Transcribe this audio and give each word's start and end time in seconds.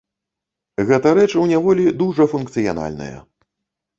Гэта 0.91 1.09
рэч 1.19 1.27
у 1.41 1.43
няволі 1.51 1.85
дужа 2.01 2.25
функцыянальная. 2.33 3.13